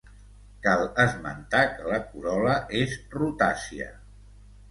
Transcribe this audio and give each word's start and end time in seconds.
Cal 0.67 0.79
esmentar 1.03 1.59
que 1.75 1.91
la 1.91 1.99
corol·la 2.13 2.55
és 2.81 2.97
rotàcia. 3.19 3.91